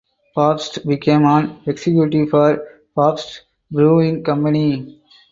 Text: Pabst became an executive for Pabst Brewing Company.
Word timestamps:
Pabst 0.35 0.83
became 0.87 1.25
an 1.25 1.61
executive 1.67 2.29
for 2.29 2.57
Pabst 2.97 3.43
Brewing 3.71 4.23
Company. 4.23 4.99